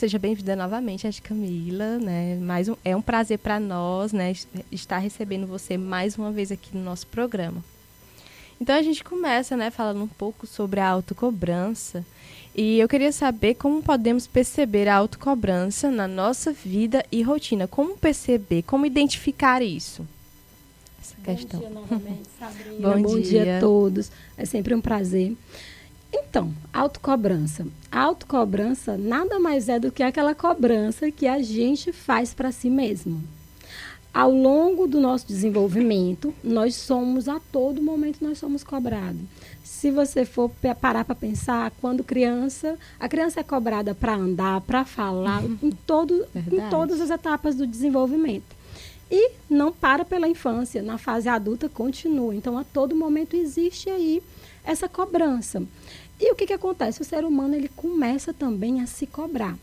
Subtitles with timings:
[0.00, 2.34] Seja bem-vinda novamente, a Camila, né?
[2.36, 4.32] Mais um, é um prazer para nós, né,
[4.72, 7.62] estar recebendo você mais uma vez aqui no nosso programa.
[8.58, 12.02] Então a gente começa, né, falando um pouco sobre a autocobrança.
[12.56, 17.68] E eu queria saber como podemos perceber a autocobrança na nossa vida e rotina.
[17.68, 20.08] Como perceber, como identificar isso?
[20.98, 21.60] Essa Bom questão.
[21.60, 22.94] dia novamente, Sabrina.
[22.94, 23.44] Bom, Bom dia.
[23.44, 24.10] dia a todos.
[24.38, 25.36] É sempre um prazer.
[26.12, 27.66] Então, autocobrança.
[27.90, 32.68] A autocobrança nada mais é do que aquela cobrança que a gente faz para si
[32.70, 33.22] mesmo.
[34.12, 39.20] Ao longo do nosso desenvolvimento, nós somos, a todo momento, nós somos cobrados.
[39.62, 44.84] Se você for parar para pensar, quando criança, a criança é cobrada para andar, para
[44.84, 48.59] falar, em, todo, em todas as etapas do desenvolvimento.
[49.10, 52.34] E não para pela infância, na fase adulta continua.
[52.34, 54.22] Então, a todo momento existe aí
[54.64, 55.62] essa cobrança.
[56.20, 57.00] E o que, que acontece?
[57.00, 59.56] O ser humano ele começa também a se cobrar.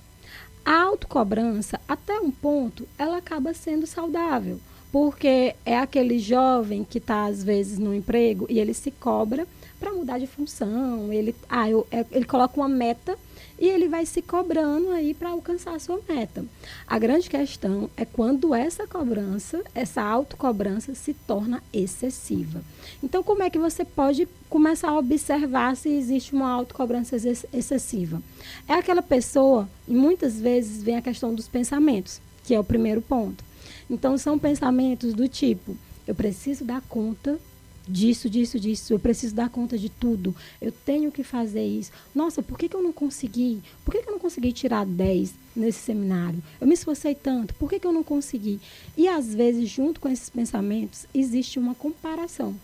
[0.65, 4.59] A autocobrança, até um ponto, ela acaba sendo saudável,
[4.91, 9.47] porque é aquele jovem que está, às vezes, no emprego e ele se cobra
[9.79, 13.17] para mudar de função, ele, ah, eu, é, ele coloca uma meta
[13.59, 16.45] e ele vai se cobrando aí para alcançar a sua meta.
[16.85, 22.63] A grande questão é quando essa cobrança, essa autocobrança se torna excessiva.
[23.01, 27.15] Então, como é que você pode começar a observar se existe uma autocobrança
[27.53, 28.21] excessiva?
[28.67, 33.01] É aquela pessoa, e muitas vezes vem a questão dos pensamentos, que é o primeiro
[33.01, 33.43] ponto.
[33.89, 35.75] Então, são pensamentos do tipo:
[36.07, 37.39] eu preciso dar conta
[37.87, 38.93] disso, disso, disso.
[38.93, 40.35] Eu preciso dar conta de tudo.
[40.61, 41.91] Eu tenho que fazer isso.
[42.13, 43.61] Nossa, por que, que eu não consegui?
[43.83, 46.41] Por que, que eu não consegui tirar 10 nesse seminário?
[46.59, 47.53] Eu me esforcei tanto.
[47.55, 48.59] Por que, que eu não consegui?
[48.95, 52.55] E às vezes, junto com esses pensamentos, existe uma comparação.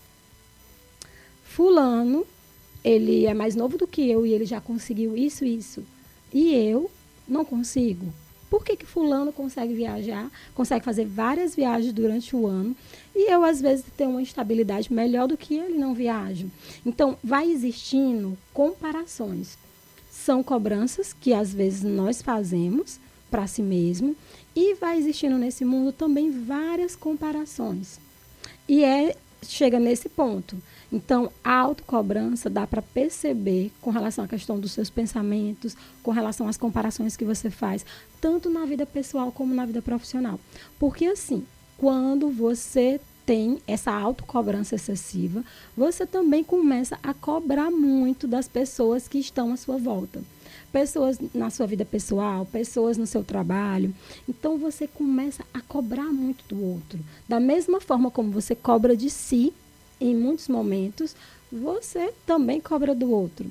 [1.44, 2.26] Fulano,
[2.84, 5.84] ele é mais novo do que eu e ele já conseguiu isso isso.
[6.34, 6.90] E eu
[7.28, 8.12] não consigo.
[8.54, 12.76] Por que, que fulano consegue viajar, consegue fazer várias viagens durante o ano
[13.16, 16.46] e eu, às vezes, tenho uma estabilidade melhor do que ele não viaja?
[16.86, 19.58] Então, vai existindo comparações.
[20.12, 23.00] São cobranças que, às vezes, nós fazemos
[23.32, 24.16] para si mesmo
[24.56, 28.00] e vai existindo nesse mundo também várias comparações.
[28.70, 30.62] E é chega nesse ponto.
[30.94, 36.48] Então, a autocobrança dá para perceber com relação à questão dos seus pensamentos, com relação
[36.48, 37.84] às comparações que você faz,
[38.22, 40.40] tanto na vida pessoal como na vida profissional.
[40.78, 41.44] Porque, assim,
[41.80, 45.44] quando você tem essa autocobrança excessiva,
[45.76, 50.22] você também começa a cobrar muito das pessoas que estão à sua volta.
[50.72, 53.94] Pessoas na sua vida pessoal, pessoas no seu trabalho.
[54.28, 57.00] Então você começa a cobrar muito do outro.
[57.28, 59.54] Da mesma forma como você cobra de si,
[60.10, 61.16] em muitos momentos,
[61.52, 63.46] você também cobra do outro.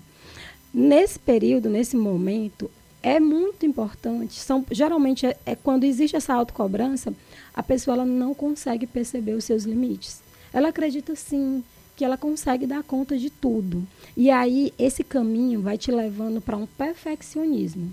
[0.73, 2.71] Nesse período, nesse momento,
[3.03, 4.35] é muito importante.
[4.35, 7.13] São, geralmente, é, é quando existe essa autocobrança,
[7.55, 10.21] a pessoa ela não consegue perceber os seus limites.
[10.53, 11.65] Ela acredita sim
[11.97, 13.87] que ela consegue dar conta de tudo.
[14.17, 17.93] E aí esse caminho vai te levando para um perfeccionismo.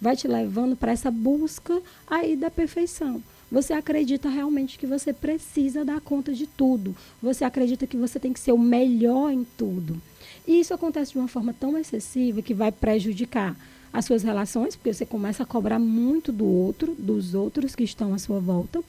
[0.00, 3.22] Vai te levando para essa busca aí da perfeição.
[3.50, 6.94] Você acredita realmente que você precisa dar conta de tudo.
[7.20, 10.00] Você acredita que você tem que ser o melhor em tudo.
[10.46, 13.56] E isso acontece de uma forma tão excessiva que vai prejudicar
[13.92, 18.14] as suas relações, porque você começa a cobrar muito do outro, dos outros que estão
[18.14, 18.84] à sua volta,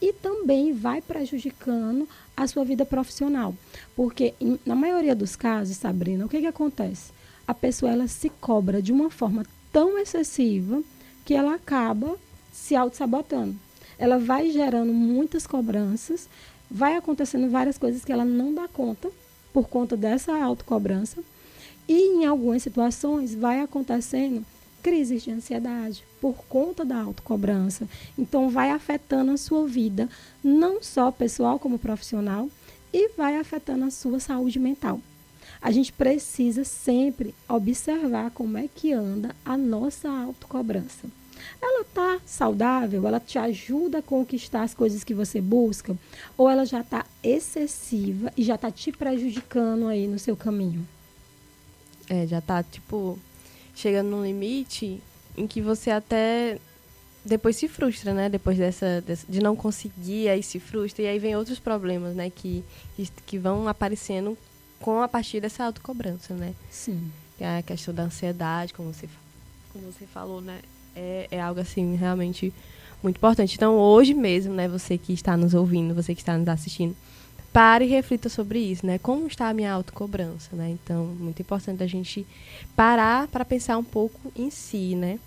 [0.00, 3.54] e também vai prejudicando a sua vida profissional.
[3.94, 7.12] Porque, em, na maioria dos casos, Sabrina, o que, que acontece?
[7.46, 10.82] A pessoa ela se cobra de uma forma tão excessiva
[11.26, 12.16] que ela acaba
[12.50, 13.67] se auto-sabotando
[13.98, 16.28] ela vai gerando muitas cobranças,
[16.70, 19.10] vai acontecendo várias coisas que ela não dá conta
[19.52, 21.22] por conta dessa autocobrança.
[21.88, 24.44] E em algumas situações vai acontecendo
[24.82, 27.88] crises de ansiedade por conta da autocobrança.
[28.16, 30.08] Então vai afetando a sua vida,
[30.44, 32.48] não só pessoal como profissional,
[32.92, 35.00] e vai afetando a sua saúde mental.
[35.60, 41.08] A gente precisa sempre observar como é que anda a nossa autocobrança
[41.60, 45.96] ela está saudável, ela te ajuda a conquistar as coisas que você busca,
[46.36, 50.86] ou ela já está excessiva e já está te prejudicando aí no seu caminho?
[52.08, 53.18] É, já está tipo,
[53.74, 55.00] chegando num limite
[55.36, 56.58] em que você até
[57.24, 58.28] depois se frustra, né?
[58.28, 61.04] Depois dessa, de não conseguir, aí se frustra.
[61.04, 62.30] E aí vem outros problemas, né?
[62.30, 62.64] Que,
[63.26, 64.36] que vão aparecendo
[64.80, 66.54] com a partir dessa autocobrança, né?
[66.70, 67.10] Sim.
[67.38, 69.08] É a questão da ansiedade, como você,
[69.72, 70.60] como você falou, né?
[70.94, 72.52] É, é algo assim realmente
[73.02, 73.54] muito importante.
[73.54, 76.96] Então, hoje mesmo, né, você que está nos ouvindo, você que está nos assistindo,
[77.52, 78.98] pare e reflita sobre isso, né?
[78.98, 80.70] Como está a minha autocobrança, né?
[80.82, 82.26] Então, muito importante a gente
[82.76, 85.18] parar para pensar um pouco em si, né?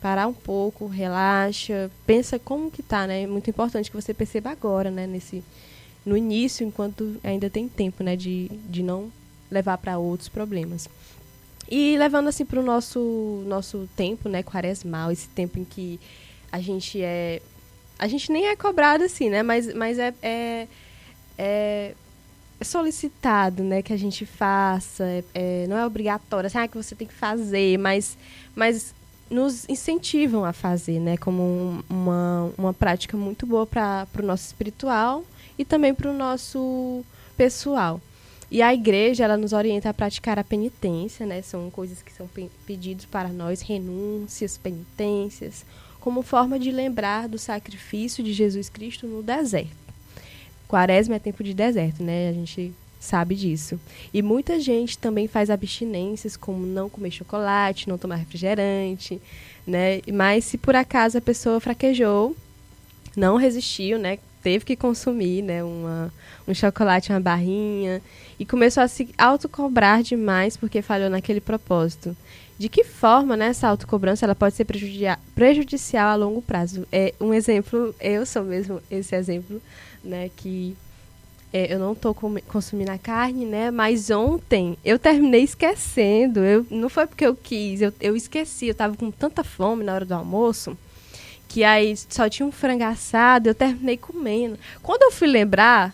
[0.00, 3.22] parar um pouco, relaxa, pensa como que tá, né?
[3.22, 5.06] É muito importante que você perceba agora, né?
[5.06, 5.44] Nesse,
[6.04, 8.16] no início, enquanto ainda tem tempo, né?
[8.16, 9.12] De, de não
[9.50, 10.88] levar para outros problemas.
[11.70, 14.42] E levando assim para o nosso, nosso tempo, né?
[14.42, 16.00] Quaresmal, esse tempo em que
[16.50, 17.40] a gente é...
[17.98, 19.42] A gente nem é cobrado assim, né?
[19.42, 20.66] Mas, mas é, é,
[21.38, 21.94] é
[22.62, 23.82] solicitado, né?
[23.82, 25.04] Que a gente faça.
[25.04, 28.18] É, é, não é obrigatório, assim, ah, que você tem que fazer, mas...
[28.54, 28.94] mas
[29.30, 31.16] nos incentivam a fazer, né?
[31.16, 35.24] Como uma, uma prática muito boa para o nosso espiritual
[35.56, 37.04] e também para o nosso
[37.36, 38.00] pessoal.
[38.50, 41.40] E a igreja, ela nos orienta a praticar a penitência, né?
[41.40, 45.64] São coisas que são pe pedidos para nós, renúncias, penitências,
[46.00, 49.70] como forma de lembrar do sacrifício de Jesus Cristo no deserto.
[50.66, 52.30] Quaresma é tempo de deserto, né?
[52.30, 53.80] A gente sabe disso.
[54.12, 59.20] E muita gente também faz abstinências, como não comer chocolate, não tomar refrigerante,
[59.66, 60.00] né?
[60.12, 62.36] Mas se por acaso a pessoa fraquejou,
[63.16, 64.18] não resistiu, né?
[64.42, 65.62] Teve que consumir, né?
[65.62, 66.12] Uma,
[66.48, 68.00] um chocolate, uma barrinha
[68.38, 72.16] e começou a se autocobrar demais porque falhou naquele propósito.
[72.58, 74.66] De que forma né, essa autocobrança ela pode ser
[75.34, 76.86] prejudicial a longo prazo?
[76.92, 79.62] É um exemplo, eu sou mesmo esse exemplo,
[80.04, 80.76] né, que
[81.52, 82.14] é, eu não estou
[82.46, 83.70] consumindo a carne, né?
[83.70, 86.40] Mas ontem eu terminei esquecendo.
[86.40, 88.66] Eu, não foi porque eu quis, eu, eu esqueci.
[88.66, 90.76] Eu estava com tanta fome na hora do almoço
[91.50, 93.48] que aí só tinha um frango assado.
[93.48, 94.56] Eu terminei comendo.
[94.80, 95.92] Quando eu fui lembrar,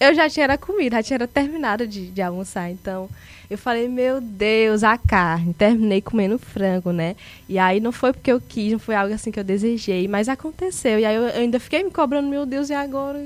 [0.00, 2.70] eu já tinha comido, já tinha terminado de, de almoçar.
[2.70, 3.06] Então,
[3.50, 5.52] eu falei, meu Deus, a carne.
[5.52, 7.14] Terminei comendo frango, né?
[7.46, 10.30] E aí não foi porque eu quis, não foi algo assim que eu desejei, mas
[10.30, 10.98] aconteceu.
[10.98, 13.22] E aí eu, eu ainda fiquei me cobrando, meu Deus, e agora?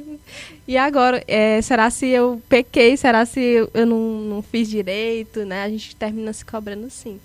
[0.66, 1.22] E agora?
[1.28, 2.96] É, será se eu pequei?
[2.96, 5.62] Será se eu, eu não, não fiz direito, né?
[5.62, 7.20] A gente termina se cobrando sim.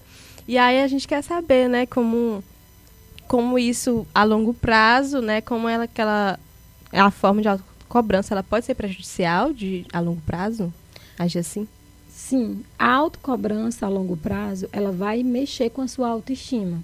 [0.48, 2.44] E aí a gente quer saber, né, como,
[3.28, 5.42] como isso a longo prazo, né?
[5.42, 6.40] Como ela, aquela,
[6.92, 7.48] é a forma de
[7.88, 10.74] cobrança ela pode ser prejudicial de, a longo prazo?
[11.18, 11.68] Agir assim?
[12.10, 16.84] Sim, a autocobrança a longo prazo, ela vai mexer com a sua autoestima.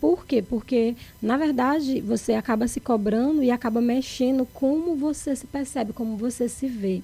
[0.00, 0.40] Por quê?
[0.40, 6.16] Porque, na verdade, você acaba se cobrando e acaba mexendo como você se percebe, como
[6.16, 7.02] você se vê.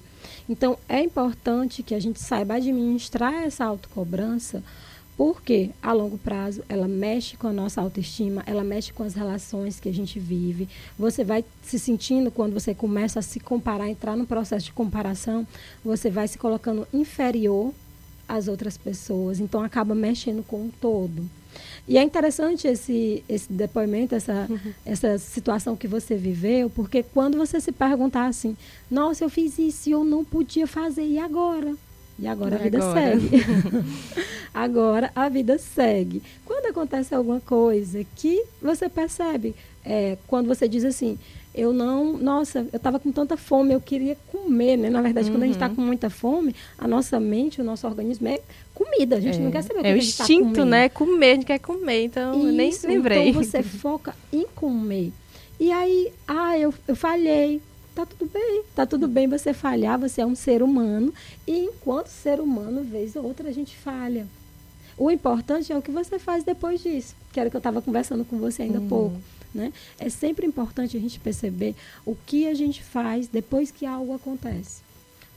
[0.49, 4.63] Então, é importante que a gente saiba administrar essa autocobrança,
[5.17, 9.79] porque a longo prazo ela mexe com a nossa autoestima, ela mexe com as relações
[9.79, 10.69] que a gente vive.
[10.97, 15.45] Você vai se sentindo quando você começa a se comparar, entrar no processo de comparação,
[15.83, 17.73] você vai se colocando inferior
[18.29, 19.39] às outras pessoas.
[19.39, 21.27] Então acaba mexendo com o todo.
[21.87, 24.73] E é interessante esse, esse depoimento, essa, uhum.
[24.85, 28.55] essa situação que você viveu, porque quando você se perguntar assim,
[28.91, 31.73] nossa, eu fiz isso e eu não podia fazer, e agora?
[32.19, 32.99] E agora a vida agora.
[32.99, 33.29] segue.
[34.53, 36.21] agora a vida segue.
[36.45, 39.55] Quando acontece alguma coisa que você percebe,
[39.85, 41.17] é, quando você diz assim,
[41.53, 44.89] eu não, nossa, eu estava com tanta fome, eu queria comer, né?
[44.89, 45.35] Na verdade, uhum.
[45.35, 45.75] quando a gente está uhum.
[45.75, 48.39] com muita fome, a nossa mente, o nosso organismo é
[48.73, 49.15] comida.
[49.15, 49.41] A gente é.
[49.41, 50.87] não quer saber o que é gente está instinto, né?
[50.89, 53.29] Comer, a gente quer comer, então Isso, nem lembrei.
[53.29, 55.11] Então você foca em comer.
[55.59, 57.59] E aí, ah, eu, eu falhei
[57.97, 61.11] tá tudo bem, tá tudo bem você falhar, você é um ser humano
[61.47, 64.27] e enquanto ser humano, vez ou outra a gente falha.
[64.95, 67.81] O importante é o que você faz depois disso, que era o que eu estava
[67.81, 68.87] conversando com você ainda há uhum.
[68.87, 69.21] pouco.
[69.53, 69.73] Né?
[69.97, 74.86] É sempre importante a gente perceber o que a gente faz depois que algo acontece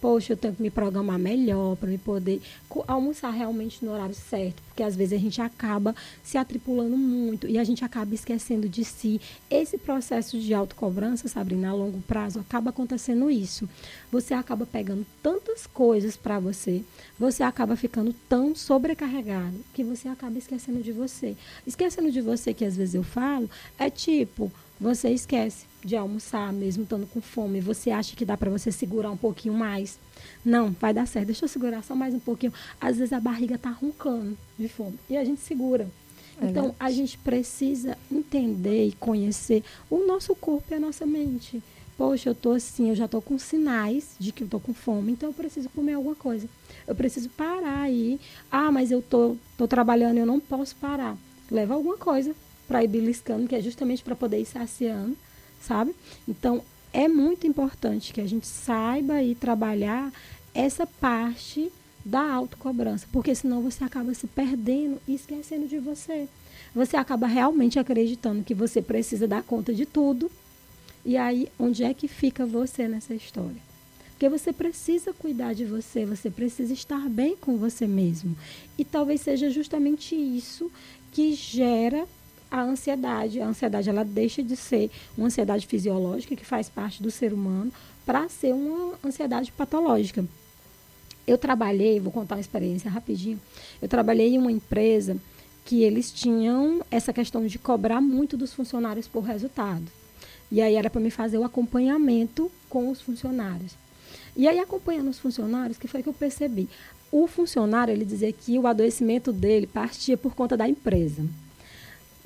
[0.00, 2.40] poxa, eu tenho que me programar melhor para me poder
[2.86, 7.58] almoçar realmente no horário certo, porque às vezes a gente acaba se atripulando muito e
[7.58, 9.20] a gente acaba esquecendo de si.
[9.50, 13.68] Esse processo de autocobrança, Sabrina, a longo prazo, acaba acontecendo isso.
[14.10, 16.82] Você acaba pegando tantas coisas para você,
[17.18, 21.36] você acaba ficando tão sobrecarregado que você acaba esquecendo de você.
[21.66, 26.84] Esquecendo de você, que às vezes eu falo, é tipo, você esquece de almoçar, mesmo
[26.84, 29.98] estando com fome, você acha que dá para você segurar um pouquinho mais.
[30.44, 31.26] Não, vai dar certo.
[31.26, 32.52] Deixa eu segurar só mais um pouquinho.
[32.80, 35.90] Às vezes a barriga está roncando de fome e a gente segura.
[36.40, 41.62] É então, a gente precisa entender e conhecer o nosso corpo e a nossa mente.
[41.96, 45.12] Poxa, eu tô assim, eu já tô com sinais de que eu tô com fome,
[45.12, 46.48] então eu preciso comer alguma coisa.
[46.86, 48.18] Eu preciso parar aí.
[48.50, 51.16] Ah, mas eu tô, tô trabalhando, eu não posso parar.
[51.50, 52.34] Leva alguma coisa
[52.66, 55.14] para ir beliscando, que é justamente para poder ir saciando
[55.60, 55.94] sabe?
[56.28, 56.62] Então,
[56.92, 60.12] é muito importante que a gente saiba e trabalhar
[60.54, 61.70] essa parte
[62.04, 66.28] da autocobrança, porque senão você acaba se perdendo e esquecendo de você.
[66.74, 70.30] Você acaba realmente acreditando que você precisa dar conta de tudo.
[71.04, 73.70] E aí, onde é que fica você nessa história?
[74.10, 78.36] Porque você precisa cuidar de você, você precisa estar bem com você mesmo.
[78.76, 80.70] E talvez seja justamente isso
[81.10, 82.06] que gera
[82.50, 83.40] a ansiedade.
[83.40, 87.72] A ansiedade ela deixa de ser uma ansiedade fisiológica que faz parte do ser humano
[88.04, 90.24] para ser uma ansiedade patológica.
[91.26, 93.40] Eu trabalhei, vou contar uma experiência rapidinho.
[93.80, 95.16] Eu trabalhei em uma empresa
[95.64, 99.84] que eles tinham essa questão de cobrar muito dos funcionários por resultado.
[100.50, 103.76] E aí era para me fazer o acompanhamento com os funcionários.
[104.36, 106.68] E aí acompanhando os funcionários, que foi que eu percebi?
[107.12, 111.24] O funcionário, ele dizia que o adoecimento dele partia por conta da empresa.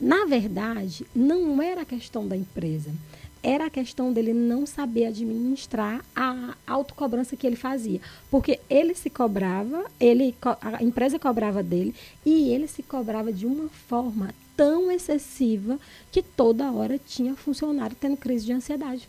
[0.04, 2.90] Na verdade, não era a questão da empresa.
[3.42, 8.02] Era a questão dele não saber administrar a autocobrança que ele fazia.
[8.30, 13.70] Porque ele se cobrava, ele, a empresa cobrava dele, e ele se cobrava de uma
[13.88, 15.80] forma tão excessiva
[16.12, 19.08] que toda hora tinha funcionário tendo crise de ansiedade.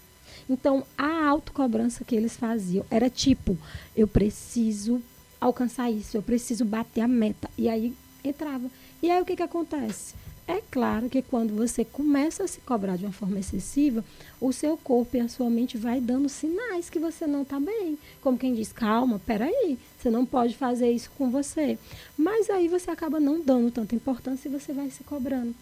[0.49, 3.57] Então, a autocobrança que eles faziam era tipo:
[3.97, 5.01] eu preciso
[5.41, 7.49] alcançar isso, eu preciso bater a meta.
[7.57, 8.71] E aí entrava.
[9.03, 10.15] E aí o que, que acontece?
[10.47, 14.05] É claro que quando você começa a se cobrar de uma forma excessiva,
[14.39, 17.97] o seu corpo e a sua mente vai dando sinais que você não está bem.
[18.21, 21.79] Como quem diz, calma, peraí, você não pode fazer isso com você.
[22.15, 25.55] Mas aí você acaba não dando tanta importância e você vai se cobrando.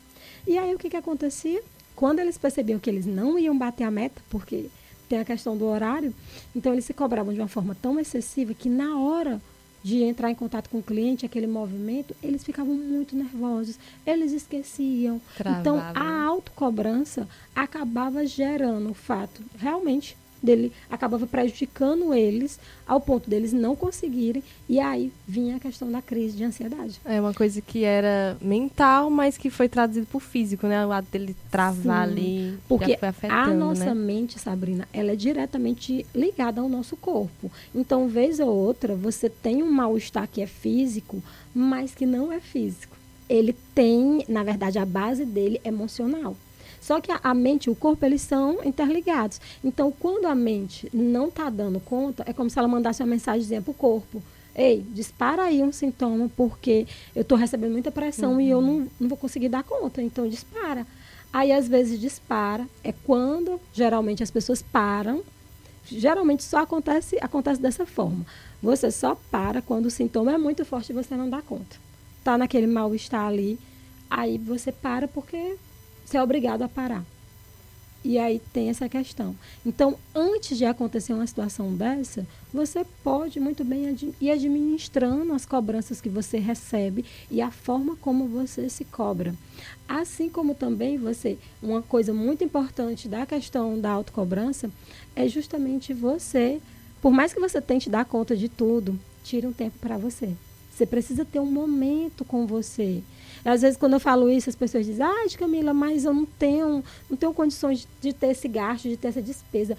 [0.45, 1.63] E aí o que, que acontecia?
[1.95, 4.65] Quando eles percebiam que eles não iam bater a meta, porque
[5.07, 6.13] tem a questão do horário,
[6.53, 9.41] então eles se cobravam de uma forma tão excessiva que na hora
[9.83, 15.21] de entrar em contato com o cliente, aquele movimento, eles ficavam muito nervosos, eles esqueciam.
[15.35, 15.59] Travava.
[15.59, 23.53] Então, a autocobrança acabava gerando o fato, realmente, dele acabava prejudicando eles ao ponto deles
[23.53, 26.99] não conseguirem e aí vinha a questão da crise de ansiedade.
[27.05, 30.85] É uma coisa que era mental, mas que foi traduzido por físico, né?
[30.85, 32.97] O lado dele travar Sim, ali, porque
[33.29, 34.05] a nossa né?
[34.05, 37.49] mente, Sabrina, ela é diretamente ligada ao nosso corpo.
[37.73, 41.23] Então, vez ou outra, você tem um mal-estar que é físico,
[41.53, 42.97] mas que não é físico.
[43.29, 46.35] Ele tem, na verdade, a base dele é emocional.
[46.83, 49.39] Só que a, a mente e o corpo, eles são interligados.
[49.63, 53.61] Então, quando a mente não está dando conta, é como se ela mandasse uma mensagem
[53.61, 54.21] para o corpo.
[54.53, 56.85] Ei, dispara aí um sintoma, porque
[57.15, 58.41] eu estou recebendo muita pressão uhum.
[58.41, 60.01] e eu não, não vou conseguir dar conta.
[60.01, 60.85] Então, dispara.
[61.31, 62.67] Aí, às vezes, dispara.
[62.83, 65.23] É quando, geralmente, as pessoas param.
[65.85, 68.25] Geralmente, só acontece, acontece dessa forma.
[68.61, 71.77] Você só para quando o sintoma é muito forte e você não dá conta.
[72.25, 73.57] Tá naquele mal-estar ali.
[74.09, 75.55] Aí, você para porque
[76.05, 77.05] você é obrigado a parar.
[78.03, 79.33] E aí tem essa questão.
[79.65, 85.45] Então, antes de acontecer uma situação dessa, você pode muito bem ad ir administrando as
[85.45, 89.33] cobranças que você recebe e a forma como você se cobra.
[89.87, 94.69] Assim como também você, uma coisa muito importante da questão da autocobrança
[95.15, 96.59] é justamente você,
[97.01, 100.35] por mais que você tente dar conta de tudo, tire um tempo para você.
[100.75, 103.01] Você precisa ter um momento com você.
[103.45, 106.83] Às vezes, quando eu falo isso, as pessoas dizem, ah, Camila, mas eu não tenho,
[107.09, 109.77] não tenho condições de ter esse gasto, de ter essa despesa.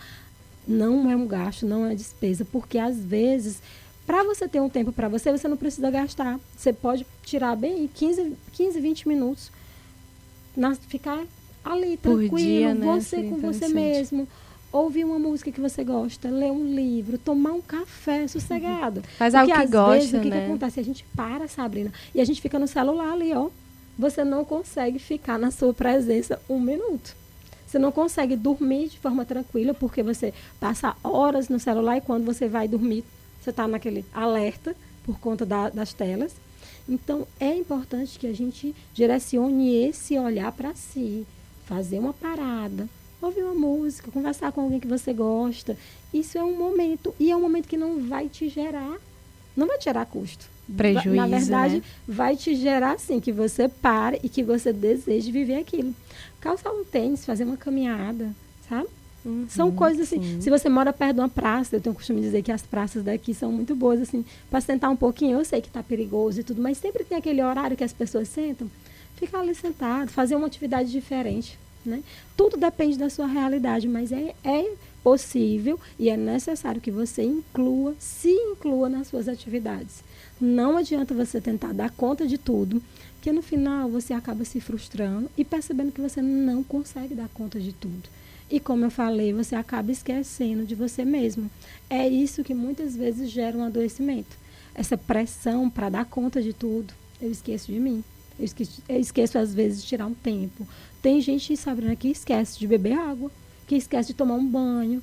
[0.68, 3.62] Não é um gasto, não é despesa, porque às vezes,
[4.06, 6.38] para você ter um tempo para você, você não precisa gastar.
[6.56, 9.50] Você pode tirar bem 15, 15 20 minutos,
[10.54, 11.25] na, ficar
[11.64, 12.87] ali, tranquilo, dia, né?
[12.87, 14.28] você Sim, com você mesmo
[14.78, 19.02] ouvir uma música que você gosta, ler um livro, tomar um café sossegado.
[19.16, 20.19] Faz Porque algo que às gosta, vezes, né?
[20.19, 20.45] o que, que né?
[20.47, 20.81] acontece?
[20.81, 23.50] A gente para, Sabrina, e a gente fica no celular ali, ó.
[23.97, 27.14] Você não consegue ficar na sua presença um minuto.
[27.64, 32.25] Você não consegue dormir de forma tranquila, porque você passa horas no celular e quando
[32.25, 33.04] você vai dormir,
[33.40, 36.35] você está naquele alerta por conta da, das telas.
[36.88, 41.25] Então, é importante que a gente direcione esse olhar para si,
[41.64, 42.88] fazer uma parada,
[43.21, 45.76] ouvir uma música, conversar com alguém que você gosta.
[46.12, 47.14] Isso é um momento.
[47.18, 48.97] E é um momento que não vai te gerar,
[49.56, 50.47] não vai te gerar custo.
[50.75, 51.14] Prejuízo.
[51.14, 51.83] Na verdade, né?
[52.09, 55.94] vai te gerar assim, que você pare e que você deseje viver aquilo.
[56.40, 58.35] Calçar um tênis, fazer uma caminhada,
[58.68, 58.88] sabe?
[59.25, 60.23] Uhum, são coisas assim.
[60.23, 60.40] Sim.
[60.40, 62.62] Se você mora perto de uma praça, eu tenho o costume de dizer que as
[62.62, 65.38] praças daqui são muito boas, assim, para sentar um pouquinho.
[65.38, 68.28] Eu sei que está perigoso e tudo, mas sempre tem aquele horário que as pessoas
[68.28, 68.71] sentam.
[69.16, 71.59] Ficar ali sentado, fazer uma atividade diferente.
[71.85, 72.03] Né?
[72.37, 77.95] Tudo depende da sua realidade, mas é, é possível e é necessário que você inclua,
[77.99, 80.03] se inclua nas suas atividades.
[80.41, 82.83] Não adianta você tentar dar conta de tudo,
[83.21, 87.61] que no final você acaba se frustrando e percebendo que você não consegue dar conta
[87.61, 88.09] de tudo.
[88.50, 91.50] E como eu falei, você acaba esquecendo de você mesmo.
[91.88, 94.37] É isso que muitas vezes gera um adoecimento.
[94.75, 96.93] Essa pressão para dar conta de tudo.
[97.21, 98.05] Eu esqueço de mim.
[98.38, 100.67] Eu esqueço, eu esqueço, às vezes, de tirar um tempo.
[101.00, 103.31] Tem gente, Sabrina, que esquece de beber água,
[103.67, 105.03] que esquece de tomar um banho.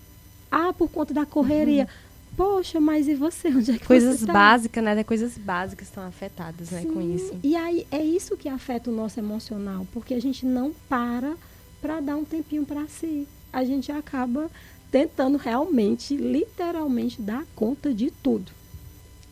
[0.49, 1.87] Ah, por conta da correria.
[2.35, 3.47] Poxa, mas e você?
[3.55, 4.33] Onde é que coisas você tá?
[4.33, 5.03] básicas, né?
[5.03, 7.39] Coisas básicas estão afetadas, né, com Sim, isso.
[7.43, 11.35] E aí é isso que afeta o nosso emocional, porque a gente não para
[11.81, 13.27] para dar um tempinho para si.
[13.51, 14.49] A gente acaba
[14.91, 18.51] tentando realmente, literalmente, dar conta de tudo.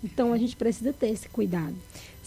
[0.03, 1.75] Então a gente precisa ter esse cuidado.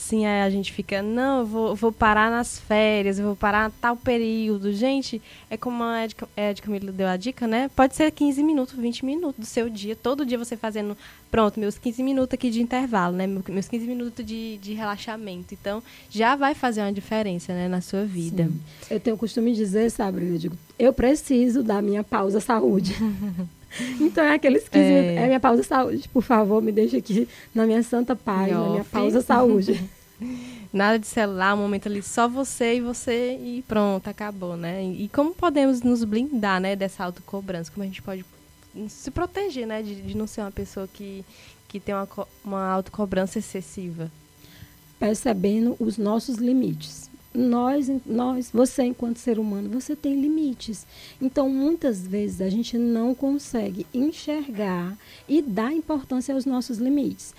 [0.02, 3.70] Sim, aí a gente fica, não, eu vou, vou parar nas férias, eu vou parar
[3.80, 4.72] tal período.
[4.72, 7.70] Gente, é como a Ed, Ed Camilo deu a dica, né?
[7.76, 10.96] Pode ser 15 minutos, 20 minutos do seu dia, todo dia você fazendo,
[11.30, 13.28] pronto, meus 15 minutos aqui de intervalo, né?
[13.28, 15.54] Meus 15 minutos de, de relaxamento.
[15.54, 18.46] Então, já vai fazer uma diferença, né, na sua vida.
[18.46, 18.60] Sim.
[18.90, 22.96] Eu tenho o costume de dizer, sabe, eu digo, eu preciso da minha pausa saúde.
[24.00, 25.14] Então é aqueles 15 É.
[25.16, 26.08] É minha pausa saúde.
[26.08, 29.82] Por favor, me deixa aqui na minha santa paz, na minha pausa saúde.
[30.72, 34.82] Nada de celular, um momento ali só você e você e pronto, acabou, né?
[34.82, 37.70] E, como podemos nos blindar, né, dessa autocobrança?
[37.70, 38.24] Como a gente pode
[38.88, 41.22] se proteger, né, de, de não ser uma pessoa que,
[41.68, 42.08] que tem uma,
[42.42, 44.10] uma autocobrança excessiva?
[44.98, 47.10] Percebendo os nossos limites.
[47.34, 50.86] Nós, nós, você enquanto ser humano, você tem limites.
[51.20, 54.96] Então, muitas vezes a gente não consegue enxergar
[55.28, 57.34] e dar importância aos nossos limites.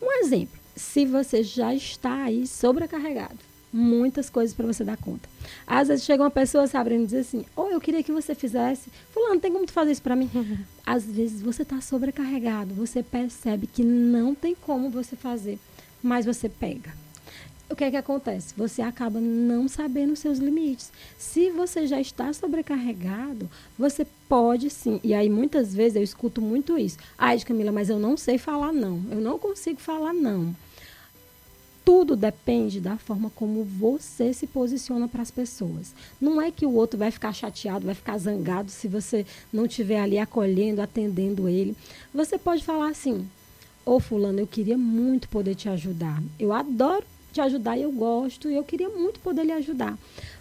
[0.00, 3.38] Um exemplo, se você já está aí sobrecarregado,
[3.72, 5.28] muitas coisas para você dar conta.
[5.66, 8.88] Às vezes chega uma pessoa, sabe, e diz assim: "Ou eu queria que você fizesse,
[9.10, 10.30] fulano, tem como tu fazer isso para mim?"
[10.86, 15.58] Às vezes você está sobrecarregado, você percebe que não tem como você fazer,
[16.02, 17.03] mas você pega
[17.74, 18.54] o que é que acontece?
[18.56, 20.92] Você acaba não sabendo os seus limites.
[21.18, 25.00] Se você já está sobrecarregado, você pode sim.
[25.02, 26.98] E aí muitas vezes eu escuto muito isso.
[27.18, 29.02] Ai, Camila, mas eu não sei falar não.
[29.10, 30.54] Eu não consigo falar não.
[31.84, 35.94] Tudo depende da forma como você se posiciona para as pessoas.
[36.20, 40.00] Não é que o outro vai ficar chateado, vai ficar zangado se você não estiver
[40.00, 41.76] ali acolhendo, atendendo ele.
[42.14, 43.28] Você pode falar assim:
[43.84, 46.22] Ô fulano, eu queria muito poder te ajudar.
[46.38, 47.04] Eu adoro
[47.34, 49.98] te ajudar eu gosto e eu queria muito poder lhe ajudar.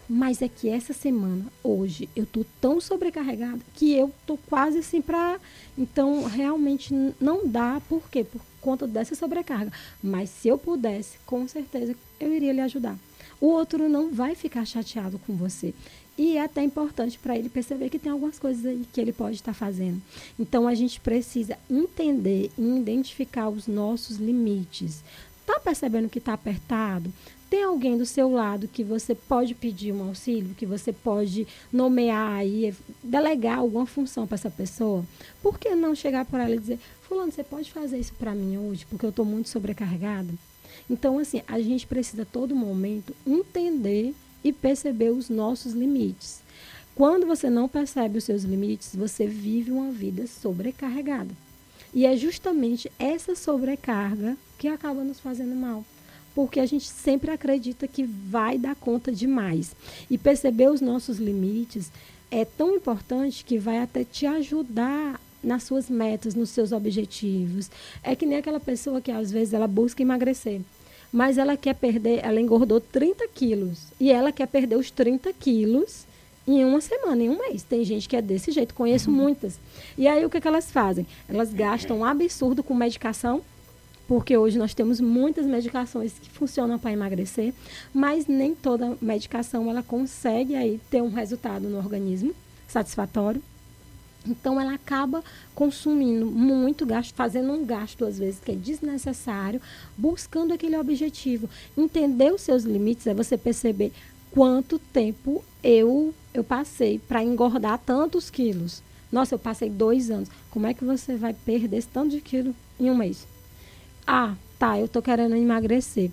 [0.07, 5.01] Mas é que essa semana, hoje, eu tô tão sobrecarregada que eu tô quase assim
[5.01, 5.39] para,
[5.77, 8.23] então realmente não dá, por quê?
[8.23, 9.71] Por conta dessa sobrecarga.
[10.03, 12.97] Mas se eu pudesse, com certeza eu iria lhe ajudar.
[13.41, 15.73] O outro não vai ficar chateado com você.
[16.15, 19.35] E é até importante para ele perceber que tem algumas coisas aí que ele pode
[19.35, 19.99] estar fazendo.
[20.39, 25.03] Então a gente precisa entender e identificar os nossos limites.
[25.45, 27.11] Tá percebendo que está apertado?
[27.49, 32.31] Tem alguém do seu lado que você pode pedir um auxílio, que você pode nomear
[32.31, 35.05] aí, delegar alguma função para essa pessoa?
[35.41, 38.57] Por que não chegar por ela e dizer, fulano, você pode fazer isso para mim
[38.57, 40.33] hoje, porque eu estou muito sobrecarregada?
[40.89, 46.41] Então, assim, a gente precisa a todo momento entender e perceber os nossos limites.
[46.95, 51.29] Quando você não percebe os seus limites, você vive uma vida sobrecarregada.
[51.93, 55.83] E é justamente essa sobrecarga que acaba nos fazendo mal.
[56.35, 59.75] Porque a gente sempre acredita que vai dar conta demais.
[60.09, 61.91] E perceber os nossos limites
[62.31, 67.69] é tão importante que vai até te ajudar nas suas metas, nos seus objetivos.
[68.01, 70.61] É que nem aquela pessoa que às vezes ela busca emagrecer.
[71.11, 73.83] Mas ela quer perder, ela engordou 30 quilos.
[73.99, 76.07] E ela quer perder os 30 quilos
[76.47, 77.63] em uma semana, em um mês.
[77.63, 79.59] Tem gente que é desse jeito, conheço muitas.
[79.97, 81.05] E aí o que, que elas fazem?
[81.29, 83.41] Elas gastam um absurdo com medicação,
[84.13, 87.51] porque hoje nós temos muitas medicações que funcionam para emagrecer,
[87.91, 92.31] mas nem toda medicação ela consegue aí ter um resultado no organismo
[92.67, 93.41] satisfatório.
[94.23, 95.23] Então ela acaba
[95.55, 99.59] consumindo muito gasto, fazendo um gasto às vezes que é desnecessário,
[99.97, 101.49] buscando aquele objetivo.
[101.75, 103.91] Entender os seus limites é você perceber
[104.29, 108.83] quanto tempo eu eu passei para engordar tantos quilos.
[109.11, 110.29] Nossa, eu passei dois anos.
[110.51, 113.32] Como é que você vai perder esse tanto de quilo em um mês?
[114.05, 116.11] Ah, tá, eu tô querendo emagrecer.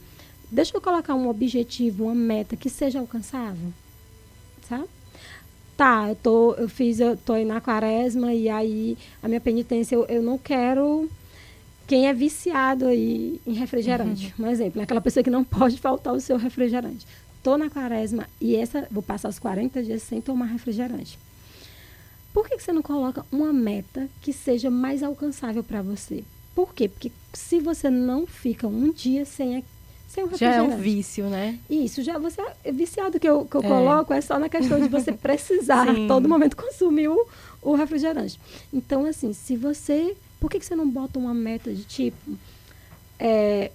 [0.51, 3.73] Deixa eu colocar um objetivo, uma meta que seja alcançável,
[4.69, 4.89] sabe?
[5.77, 10.05] Tá, eu tô, eu fiz, eu tô na quaresma e aí a minha penitência, eu,
[10.07, 11.09] eu não quero
[11.87, 14.35] quem é viciado aí em refrigerante.
[14.39, 17.07] Um exemplo, aquela pessoa que não pode faltar o seu refrigerante.
[17.43, 21.19] Tô na quaresma e essa, vou passar os 40 dias sem tomar refrigerante.
[22.33, 26.23] Por que, que você não coloca uma meta que seja mais alcançável para você?
[26.55, 26.89] Por quê?
[26.89, 29.63] Porque se você não fica um dia sem, a-
[30.09, 31.59] sem o Já é um vício, né?
[31.69, 33.67] Isso, já você é viciado que eu, que eu É.
[33.69, 37.27] coloco é só na questão de você precisar todo momento consumir o,
[37.63, 38.39] o refrigerante.
[38.73, 40.17] Então, assim, se você.
[40.41, 42.37] Por que, que você não bota uma meta de tipo.
[43.19, 43.71] é,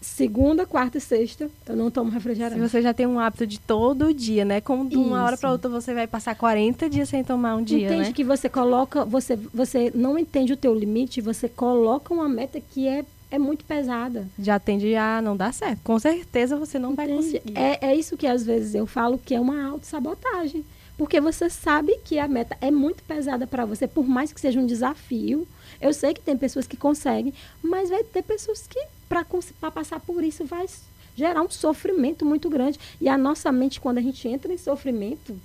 [0.00, 2.60] segunda, quarta e sexta, eu não tomo refrigerante.
[2.60, 4.60] Se você já tem um hábito de todo dia, né?
[4.60, 5.24] Como de uma Isso.
[5.26, 8.12] hora para outra você vai passar 40 dias sem tomar um dia, Entende né?
[8.12, 12.86] que você coloca, você, você não entende o teu limite, você coloca uma meta que
[12.86, 14.28] é é muito pesada.
[14.38, 15.80] Já tende a não dar certo.
[15.82, 17.08] Com certeza você não Entende?
[17.08, 17.58] vai conseguir.
[17.58, 20.64] É, é isso que às vezes eu falo que é uma autossabotagem.
[20.96, 24.58] Porque você sabe que a meta é muito pesada para você, por mais que seja
[24.58, 25.46] um desafio.
[25.80, 28.78] Eu sei que tem pessoas que conseguem, mas vai ter pessoas que
[29.08, 30.66] para passar por isso vai
[31.16, 32.78] gerar um sofrimento muito grande.
[33.00, 35.36] E a nossa mente, quando a gente entra em sofrimento,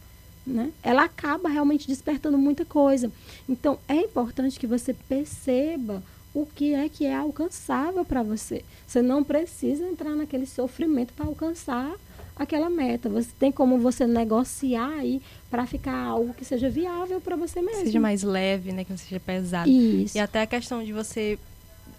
[0.46, 3.12] né, ela acaba realmente despertando muita coisa.
[3.48, 8.64] Então, é importante que você perceba o que é que é alcançável para você.
[8.88, 11.94] Você não precisa entrar naquele sofrimento para alcançar
[12.36, 13.10] aquela meta.
[13.10, 17.84] Você tem como você negociar aí para ficar algo que seja viável para você mesmo.
[17.84, 19.70] Seja mais leve, né, que não seja pesado.
[19.70, 20.18] Isso.
[20.18, 21.38] E até a questão de você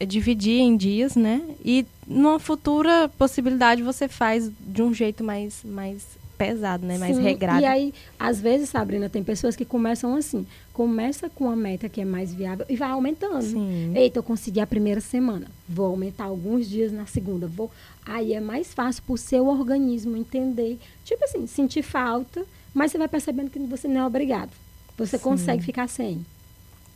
[0.06, 1.42] dividir em dias, né?
[1.64, 6.06] E numa futura possibilidade você faz de um jeito mais, mais
[6.42, 6.98] pesado, né?
[6.98, 7.60] Mais Sim, regrado.
[7.60, 10.44] E aí, às vezes, Sabrina, tem pessoas que começam assim.
[10.72, 13.42] Começa com a meta que é mais viável e vai aumentando.
[13.42, 13.92] Sim.
[13.94, 15.46] Eita, eu consegui a primeira semana.
[15.68, 17.46] Vou aumentar alguns dias na segunda.
[17.46, 17.70] Vou.
[18.04, 20.78] Aí é mais fácil para o seu organismo entender.
[21.04, 24.50] Tipo assim, sentir falta, mas você vai percebendo que você não é obrigado.
[24.98, 25.24] Você Sim.
[25.24, 26.24] consegue ficar sem.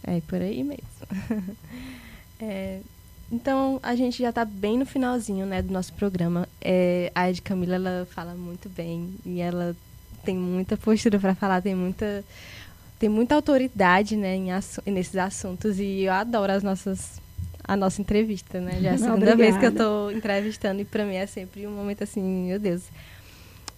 [0.03, 0.83] É por aí mesmo.
[2.41, 2.81] é,
[3.31, 6.49] então, a gente já está bem no finalzinho né, do nosso programa.
[6.61, 9.75] É, a Ed Camila ela fala muito bem e ela
[10.25, 12.25] tem muita postura para falar, tem muita,
[12.99, 17.21] tem muita autoridade né, em assu nesses assuntos e eu adoro as nossas,
[17.65, 18.61] a nossa entrevista.
[18.61, 18.79] Né?
[18.81, 19.37] Já é a segunda Obrigada.
[19.37, 22.83] vez que eu estou entrevistando e para mim é sempre um momento assim, meu Deus.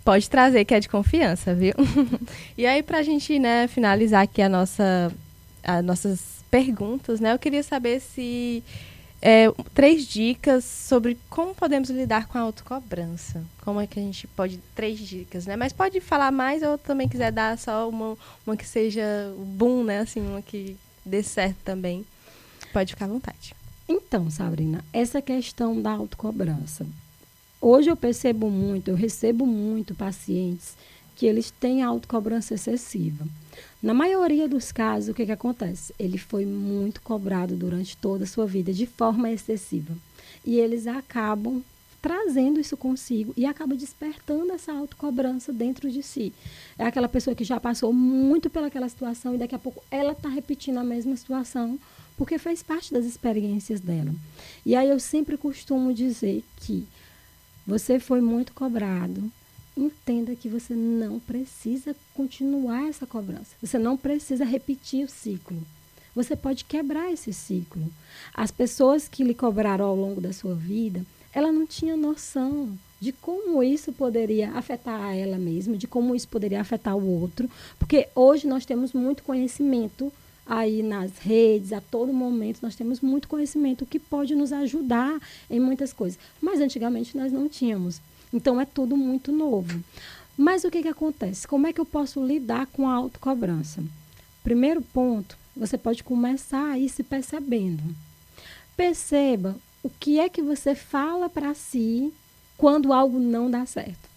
[0.05, 1.75] Pode trazer que é de confiança, viu?
[2.57, 5.12] e aí, para a gente né, finalizar aqui a nossa,
[5.62, 8.62] as nossas perguntas, né, eu queria saber se
[9.20, 13.44] é, três dicas sobre como podemos lidar com a autocobrança.
[13.64, 14.58] Como é que a gente pode.
[14.74, 15.56] Três dicas, né?
[15.56, 19.02] Mas pode falar mais ou também quiser dar só uma, uma que seja
[19.37, 20.00] boom, né?
[20.00, 22.04] Assim, uma que dê certo também.
[22.72, 23.54] Pode ficar à vontade.
[23.88, 26.87] Então, Sabrina, essa questão da autocobrança.
[27.61, 30.76] Hoje eu percebo muito, eu recebo muito pacientes
[31.16, 33.26] que eles têm autocobrança excessiva.
[33.80, 35.94] Na maioria dos casos, o que, que acontece?
[35.98, 39.96] Ele foi muito cobrado durante toda a sua vida, de forma excessiva.
[40.44, 41.62] E eles acabam
[42.00, 46.32] trazendo isso consigo e acaba despertando essa autocobrança dentro de si.
[46.78, 50.28] É aquela pessoa que já passou muito pelaquela situação e daqui a pouco ela está
[50.28, 51.78] repetindo a mesma situação
[52.16, 54.12] porque faz parte das experiências dela.
[54.66, 56.86] E aí eu sempre costumo dizer que
[57.66, 59.30] você foi muito cobrado,
[59.78, 63.54] entenda que você não precisa continuar essa cobrança.
[63.62, 65.62] Você não precisa repetir o ciclo.
[66.14, 67.86] Você pode quebrar esse ciclo.
[68.34, 73.12] As pessoas que lhe cobraram ao longo da sua vida, ela não tinha noção de
[73.12, 78.08] como isso poderia afetar a ela mesma, de como isso poderia afetar o outro, porque
[78.14, 80.12] hoje nós temos muito conhecimento
[80.44, 85.60] aí nas redes, a todo momento nós temos muito conhecimento que pode nos ajudar em
[85.60, 88.00] muitas coisas, mas antigamente nós não tínhamos.
[88.32, 89.82] Então é tudo muito novo.
[90.36, 91.48] Mas o que, que acontece?
[91.48, 93.82] Como é que eu posso lidar com a autocobrança?
[94.44, 97.82] Primeiro ponto, você pode começar a ir se percebendo.
[98.76, 102.12] Perceba o que é que você fala para si
[102.56, 104.08] quando algo não dá certo.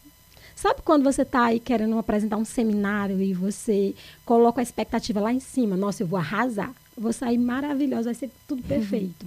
[0.56, 5.34] Sabe quando você está aí querendo apresentar um seminário e você coloca a expectativa lá
[5.34, 5.76] em cima?
[5.76, 9.26] Nossa, eu vou arrasar, vou sair maravilhosa, vai ser tudo perfeito.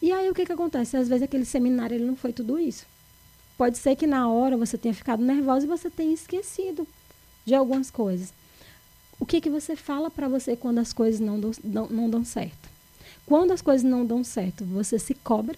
[0.00, 0.96] E aí o que, que acontece?
[0.96, 2.86] Às vezes aquele seminário ele não foi tudo isso.
[3.56, 6.86] Pode ser que na hora você tenha ficado nervosa e você tenha esquecido
[7.44, 8.32] de algumas coisas.
[9.18, 12.24] O que, que você fala para você quando as coisas não, do, não, não dão
[12.24, 12.68] certo?
[13.24, 15.56] Quando as coisas não dão certo, você se cobra.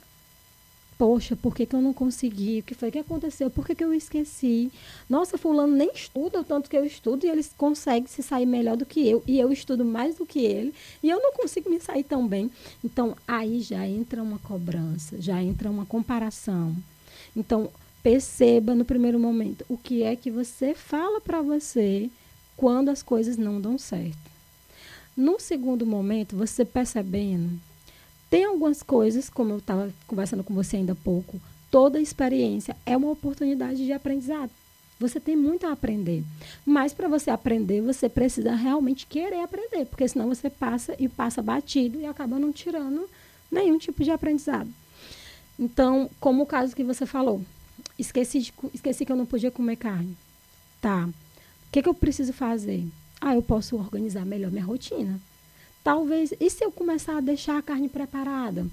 [0.99, 2.61] Poxa, por que, que eu não consegui?
[2.61, 3.51] O que foi que aconteceu?
[3.51, 4.73] Por que, que eu esqueci?
[5.11, 8.79] Nossa, fulano nem estuda o tanto que eu estudo e ele consegue se sair melhor
[8.79, 9.23] do que eu.
[9.27, 10.73] E eu estudo mais do que ele.
[11.03, 12.51] E eu não consigo me sair tão bem.
[12.83, 16.75] Então, aí já entra uma cobrança, já entra uma comparação.
[17.37, 17.71] Então,
[18.07, 22.09] perceba no primeiro momento o que é que você fala para você
[22.57, 24.31] quando as coisas não dão certo.
[25.17, 27.59] No segundo momento, você percebendo,
[28.31, 32.97] tem algumas coisas, como eu estava conversando com você ainda há pouco, toda experiência é
[32.97, 34.53] uma oportunidade de aprendizado.
[35.01, 36.23] Você tem muito a aprender.
[36.65, 41.43] Mas para você aprender, você precisa realmente querer aprender, porque senão você passa e passa
[41.43, 43.11] batido e acaba não tirando
[43.51, 44.73] nenhum tipo de aprendizado.
[45.59, 47.43] Então, como o caso que você falou,
[47.99, 50.17] Esqueci, de, esqueci que eu não podia comer carne.
[50.81, 51.07] Tá.
[51.07, 52.85] O que, que eu preciso fazer?
[53.21, 55.21] Ah, eu posso organizar melhor minha rotina.
[55.83, 56.33] Talvez.
[56.39, 58.67] E se eu começar a deixar a carne preparada?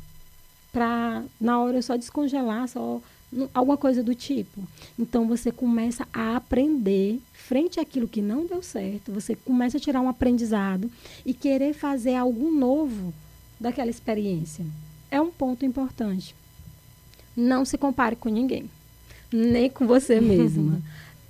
[0.71, 3.01] Para, na hora, eu só descongelar, só
[3.53, 4.62] alguma coisa do tipo.
[4.97, 10.01] Então você começa a aprender frente àquilo que não deu certo, você começa a tirar
[10.01, 10.91] um aprendizado
[11.25, 13.13] e querer fazer algo novo
[13.59, 14.65] daquela experiência.
[15.09, 16.36] É um ponto importante.
[17.36, 18.69] Não se compare com ninguém,
[19.33, 20.81] nem com você mesma.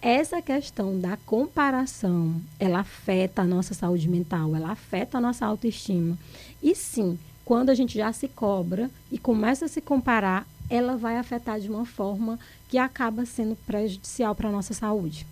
[0.01, 6.17] Essa questão da comparação, ela afeta a nossa saúde mental, ela afeta a nossa autoestima.
[6.61, 11.17] E sim, quando a gente já se cobra e começa a se comparar, ela vai
[11.17, 12.37] afetar de uma forma
[12.67, 15.25] que acaba sendo prejudicial para a nossa saúde.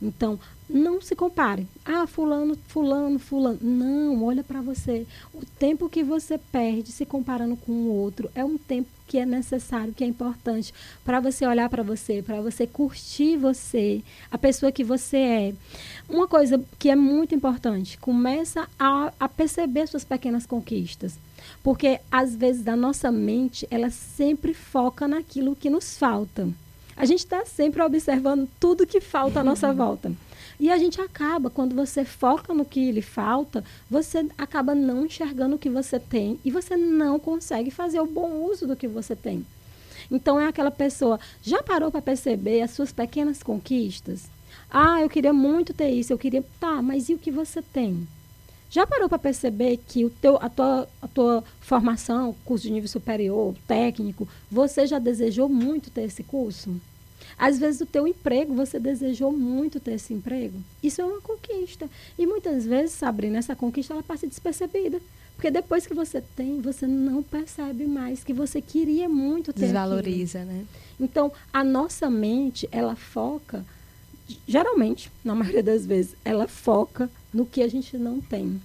[0.00, 1.66] Então, não se compare.
[1.84, 3.58] Ah, fulano, fulano, fulano.
[3.60, 5.06] Não, olha para você.
[5.32, 9.26] O tempo que você perde se comparando com o outro é um tempo que é
[9.26, 10.72] necessário, que é importante
[11.04, 15.54] para você olhar para você, para você curtir você, a pessoa que você é.
[16.08, 21.18] Uma coisa que é muito importante, começa a, a perceber suas pequenas conquistas.
[21.62, 26.48] Porque às vezes a nossa mente, ela sempre foca naquilo que nos falta.
[26.96, 30.12] A gente está sempre observando tudo que falta à nossa volta.
[30.58, 35.56] E a gente acaba, quando você foca no que lhe falta, você acaba não enxergando
[35.56, 39.14] o que você tem e você não consegue fazer o bom uso do que você
[39.14, 39.44] tem.
[40.10, 44.30] Então é aquela pessoa, já parou para perceber as suas pequenas conquistas?
[44.70, 46.44] Ah, eu queria muito ter isso, eu queria.
[46.58, 48.06] Tá, mas e o que você tem?
[48.70, 52.88] Já parou para perceber que o teu, a, tua, a tua formação, curso de nível
[52.88, 56.80] superior, técnico, você já desejou muito ter esse curso?
[57.38, 60.58] Às vezes o teu emprego, você desejou muito ter esse emprego.
[60.82, 61.88] Isso é uma conquista.
[62.18, 65.00] E muitas vezes, Sabrina, essa conquista ela passa despercebida.
[65.36, 70.40] Porque depois que você tem, você não percebe mais que você queria muito ter Desvaloriza,
[70.40, 70.54] aquilo.
[70.54, 70.64] né?
[70.98, 73.62] Então, a nossa mente, ela foca,
[74.48, 78.60] geralmente, na maioria das vezes, ela foca no que a gente não tem.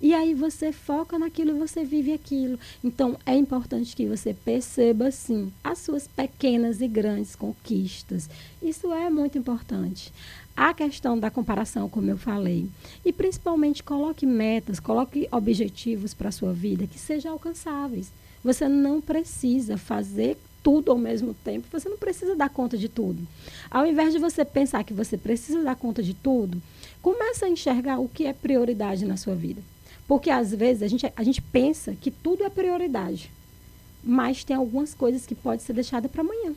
[0.00, 2.58] E aí você foca naquilo e você vive aquilo.
[2.82, 8.28] Então é importante que você perceba sim as suas pequenas e grandes conquistas.
[8.62, 10.12] Isso é muito importante.
[10.56, 12.68] A questão da comparação, como eu falei,
[13.04, 18.12] e principalmente coloque metas, coloque objetivos para a sua vida que sejam alcançáveis.
[18.42, 23.26] Você não precisa fazer tudo ao mesmo tempo, você não precisa dar conta de tudo.
[23.70, 26.62] Ao invés de você pensar que você precisa dar conta de tudo,
[27.02, 29.60] comece a enxergar o que é prioridade na sua vida.
[30.06, 33.30] Porque às vezes a gente, a gente pensa que tudo é prioridade,
[34.02, 36.54] mas tem algumas coisas que podem ser deixadas para amanhã.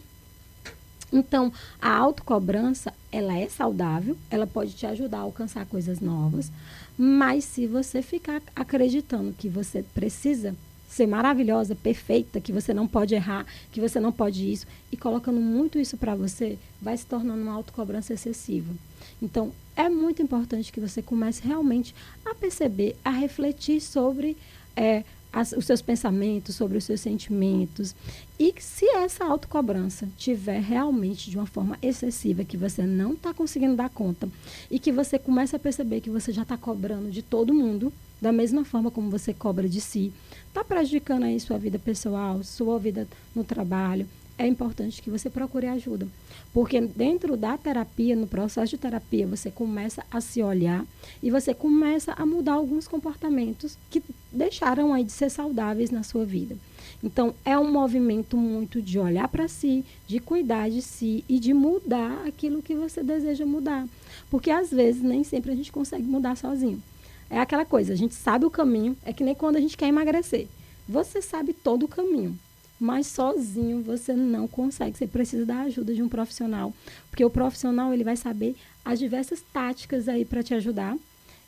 [1.11, 6.51] Então, a autocobrança, ela é saudável, ela pode te ajudar a alcançar coisas novas,
[6.97, 10.53] mas se você ficar acreditando que você precisa
[10.89, 15.39] ser maravilhosa, perfeita, que você não pode errar, que você não pode isso, e colocando
[15.39, 18.73] muito isso para você, vai se tornando uma autocobrança excessiva.
[19.21, 21.93] Então, é muito importante que você comece realmente
[22.25, 24.37] a perceber, a refletir sobre
[24.75, 27.95] é, as, os seus pensamentos, sobre os seus sentimentos.
[28.39, 33.75] E se essa autocobrança tiver realmente de uma forma excessiva, que você não está conseguindo
[33.75, 34.29] dar conta,
[34.69, 38.31] e que você comece a perceber que você já está cobrando de todo mundo, da
[38.31, 40.11] mesma forma como você cobra de si,
[40.47, 45.67] está prejudicando aí sua vida pessoal, sua vida no trabalho, é importante que você procure
[45.67, 46.07] ajuda.
[46.53, 50.85] Porque dentro da terapia, no processo de terapia, você começa a se olhar
[51.21, 56.25] e você começa a mudar alguns comportamentos que deixaram aí de ser saudáveis na sua
[56.25, 56.55] vida.
[57.03, 61.53] Então, é um movimento muito de olhar para si, de cuidar de si e de
[61.53, 63.87] mudar aquilo que você deseja mudar.
[64.29, 66.81] Porque às vezes nem sempre a gente consegue mudar sozinho.
[67.29, 69.87] É aquela coisa, a gente sabe o caminho, é que nem quando a gente quer
[69.87, 70.47] emagrecer.
[70.87, 72.37] Você sabe todo o caminho,
[72.79, 74.97] mas sozinho você não consegue.
[74.97, 76.73] Você precisa da ajuda de um profissional,
[77.09, 80.97] porque o profissional ele vai saber as diversas táticas aí para te ajudar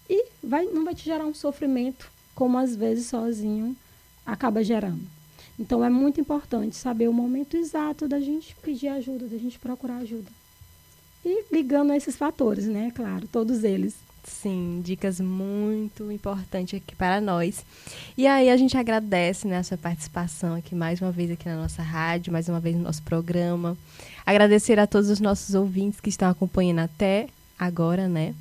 [0.10, 3.76] e vai, não vai te gerar um sofrimento como às vezes sozinho
[4.26, 5.02] acaba gerando.
[5.60, 9.98] Então é muito importante saber o momento exato da gente pedir ajuda, da gente procurar
[9.98, 10.32] ajuda.
[11.24, 12.92] E ligando a esses fatores, né?
[12.96, 13.96] Claro, todos eles.
[14.24, 17.66] Sim, dicas muito importantes aqui para nós.
[18.18, 21.56] E aí a gente agradece né, a sua participação aqui mais uma vez aqui na
[21.56, 23.78] nossa rádio, mais uma vez no nosso programa.
[24.26, 27.28] Agradecer a todos os nossos ouvintes que estão acompanhando até
[27.58, 28.34] agora, né?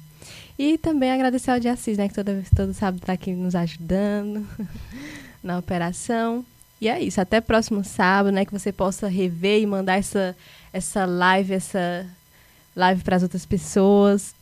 [0.59, 2.09] E também agradecer ao de Assis, né?
[2.09, 4.47] Que toda, todo sábado está aqui nos ajudando
[5.43, 6.45] na operação.
[6.81, 8.45] E é isso, até próximo sábado, né?
[8.45, 10.37] Que você possa rever e mandar essa,
[10.73, 12.07] essa live, essa
[12.75, 14.35] live para as outras pessoas.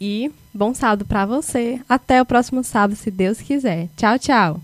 [0.00, 1.80] E bom sábado para você.
[1.88, 3.88] Até o próximo sábado, se Deus quiser.
[3.96, 4.60] Tchau, tchau.